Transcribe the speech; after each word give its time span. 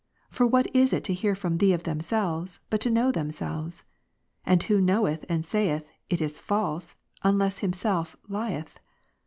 For 0.31 0.47
what 0.47 0.65
is 0.75 0.93
it 0.93 1.03
to 1.03 1.13
hear 1.13 1.35
from 1.35 1.59
Thee 1.59 1.73
of 1.73 1.83
themselves, 1.83 2.59
but 2.71 2.81
to 2.81 2.89
know 2.89 3.11
themselves? 3.11 3.83
and 4.43 4.63
who 4.63 4.81
knoweth 4.81 5.25
and 5.29 5.45
saith," 5.45 5.91
It 6.09 6.19
is 6.21 6.39
false," 6.39 6.95
unless 7.21 7.59
himself 7.59 8.15
lieth 8.27 8.79